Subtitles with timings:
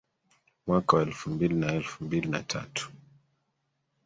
[0.67, 2.91] Mwaka wa elfu mbili na elfu mbili na tatu